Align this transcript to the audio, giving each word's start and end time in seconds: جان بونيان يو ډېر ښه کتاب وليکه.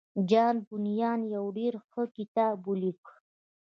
جان 0.29 0.55
بونيان 0.67 1.19
يو 1.35 1.45
ډېر 1.57 1.73
ښه 1.89 2.03
کتاب 2.17 2.57
وليکه. 2.69 3.13